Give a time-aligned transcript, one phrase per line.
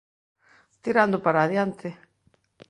[0.83, 1.89] Tirando para adiante.